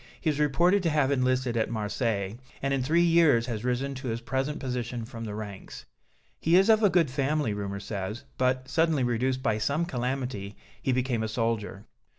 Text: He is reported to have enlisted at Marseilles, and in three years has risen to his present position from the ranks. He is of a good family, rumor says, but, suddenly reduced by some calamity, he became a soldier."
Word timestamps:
He 0.19 0.31
is 0.31 0.39
reported 0.39 0.81
to 0.81 0.89
have 0.89 1.11
enlisted 1.11 1.55
at 1.55 1.69
Marseilles, 1.69 2.35
and 2.59 2.73
in 2.73 2.81
three 2.81 3.03
years 3.03 3.45
has 3.45 3.63
risen 3.63 3.93
to 3.93 4.07
his 4.07 4.19
present 4.19 4.59
position 4.59 5.05
from 5.05 5.25
the 5.25 5.35
ranks. 5.35 5.85
He 6.39 6.55
is 6.55 6.69
of 6.71 6.81
a 6.81 6.89
good 6.89 7.11
family, 7.11 7.53
rumor 7.53 7.79
says, 7.79 8.23
but, 8.39 8.67
suddenly 8.67 9.03
reduced 9.03 9.43
by 9.43 9.59
some 9.59 9.85
calamity, 9.85 10.55
he 10.81 10.91
became 10.91 11.21
a 11.21 11.27
soldier." 11.27 11.85